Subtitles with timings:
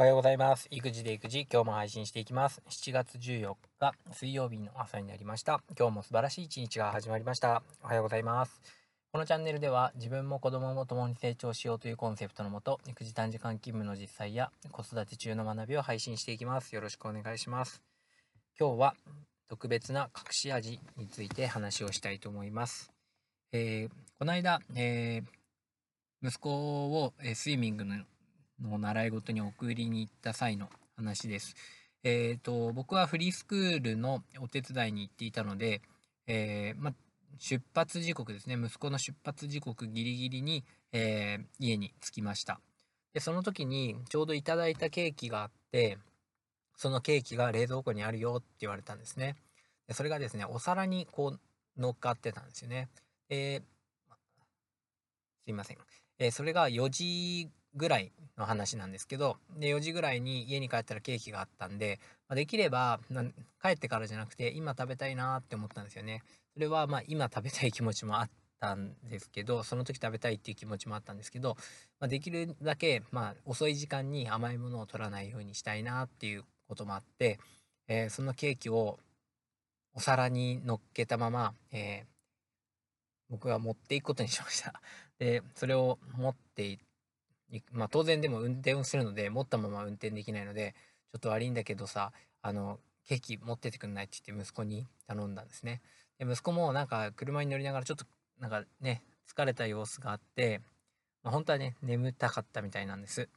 [0.00, 0.68] おはようございます。
[0.70, 2.62] 育児で育児、今日も配信していきます。
[2.70, 5.60] 7月14日水曜日の朝になりました。
[5.76, 7.64] 今日も素晴らしい一日が始まりました。
[7.82, 8.60] おはようございます。
[9.10, 16.76] このチャンネルでは自分も子供も共に成長しようというコンセプトのもと、育児短時間勤務の実際や子育て中の学びを配信していきます。
[16.76, 17.82] よろしくお願いします。
[18.56, 18.94] 今日は
[19.48, 22.92] 特別な隠し味について話をしたいと思います。
[23.50, 23.90] えー、
[24.20, 26.50] この間、えー、息子
[27.02, 27.96] を、えー、スイミングの
[28.62, 31.54] の習い事に送りに行った際の話です。
[32.04, 35.82] えっ、ー、と、僕はフリースクールのお手伝いに行っていたので、
[36.26, 36.94] えー、ま、
[37.38, 42.60] 出発時刻ですね、息子の出発時刻ギリギリに、えー、家に着きました。
[43.14, 45.98] で、その時にちょうどいただいたケーキがあって、
[46.76, 49.36] そのケーキが冷蔵庫にあるよって言われたんですね。
[49.88, 52.88] でそれがですね、お皿にこう乗っかってたんですよね。
[53.28, 53.62] で
[55.44, 55.78] すいません。
[56.18, 63.00] えそれが4時ぐらいの話なんですけど、で、4時ぐらいに家に帰ったらケーキがあったんで、ま、できれば
[63.62, 66.22] 帰ってからじゃなくて、今食べたいなって思ったんですよね。
[66.54, 71.56] それはまあ今食べたい気持ちもあったんですけど、その時食べたいっていう気持ちもあったんですけど、
[72.00, 77.38] ま、できるだけまあ遅い時間に甘いものを取らないようにしたいなっていうこともあって、
[77.88, 78.98] えー、そのケーキを
[79.94, 82.06] お皿に乗っけたまま、えー、
[83.30, 84.80] 僕は持っていくことにしました。
[85.18, 86.78] で、それを持ってい
[87.72, 90.74] まあ当然でも運転をするので、持ったまま運転できないので、
[91.12, 95.80] ちょっと悪いんだけどさ、あの、ケーキ持っててくんないって言って息子に頼んだんですね。
[96.18, 98.04] で、息子もなんか車に乗りながらちょっと
[98.38, 100.60] なんかね、疲れた様子があって、
[101.22, 103.28] まあ、本当はね、眠たかったみたいなんです。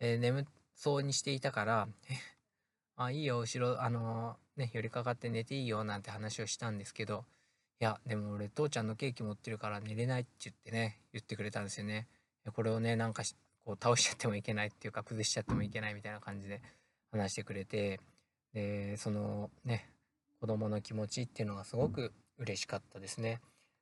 [0.00, 1.88] え眠そうにしていたから、
[2.96, 7.24] あ、いいよ、後ろ、あのー、ね、寄りかかって寝ていいよなんて話をしたんですけど、
[7.80, 12.06] いや、でも俺父ちゃんのケーキ持ってるから寝れないって言ってね、言ってくれたんですよね。
[12.54, 13.22] これをね、なんか
[13.66, 16.62] こう倒しちゃってもいけないっていうか崩しちゃってもいけないみたいな感じで
[17.10, 18.00] 話してくれて
[18.54, 19.90] でそのね
[20.40, 23.40] 子供の気持ちっていうのがすごく嬉しかったですね。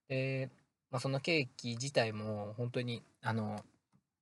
[0.09, 0.51] で、
[0.91, 3.61] まあ、そのケーキ自体も本当にあの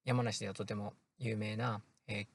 [0.04, 2.26] 山梨ではとても有名な、えー、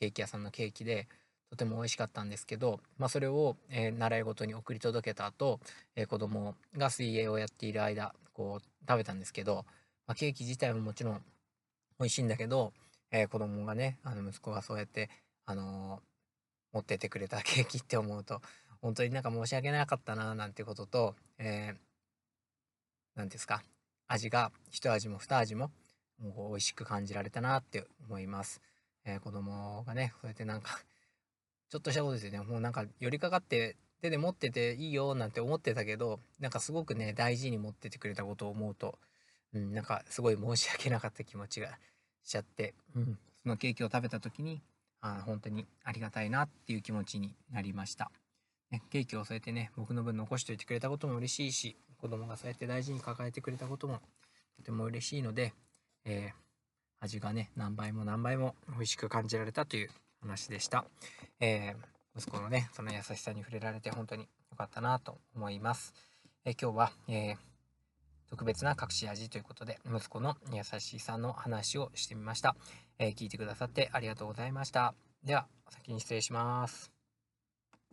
[0.00, 1.08] ケーキ屋さんのケーキで
[1.48, 5.60] とても美味しかったんですけど、まあ、それを、えー、習い事に送り届けた後、
[5.96, 9.64] えー、子供が水泳をやっている間こう食べたんですけど、
[10.06, 11.22] まあ、ケーキ自体ももちろん
[12.02, 12.72] 美味しいんだけど、
[13.12, 15.08] えー、子供がね、あの息子がそうやって、
[15.46, 18.40] あのー、持っててくれたケーキって思うと、
[18.80, 23.62] 本当になんか申し訳なかったな、なんてことと、えー、なんですか、
[24.08, 25.70] 味が、一味も二味も、
[26.20, 28.60] もう美味しく感じられたなって思います。
[29.04, 30.80] えー、子供がね、そうやってなんか
[31.70, 32.40] ちょっとしたことですよね。
[32.40, 38.98] もうなんか寄りかかって手で持ってていいよなんて思ってたけど、なんかすごくね、大事に持っててくれたことを思うと、
[39.54, 41.78] うん、なんかすごい申し訳なかった気持ちが
[42.24, 44.62] しちゃって、うん、そのケーキを食べた時に
[45.00, 48.10] あ本当にありがたいなっていう気持ちになりました、
[48.70, 54.00] ね、ケーキを添えてね僕の分残しておいてくれたことも嬉しいし子供がそうやって大事に抱えてくれたことも
[54.56, 55.52] とても嬉しいので、
[56.04, 59.90] えー、味がね何倍も何倍も美味しく感じられたという
[60.20, 60.84] 話でした、
[61.40, 65.94] えー、息子のねその優しさに触れられて本当に良かったなと思います、
[66.44, 67.51] えー、今日は、えー
[68.32, 72.56] 特別な隠し味ということで、息子の優しさの話をしてみました。
[72.98, 74.94] えー、聞いてくださってありがとうございました。
[75.22, 76.91] では、先に失礼します。